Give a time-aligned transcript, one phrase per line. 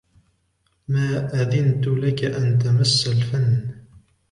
[0.87, 3.71] ما أذنت لك أن تمس الفن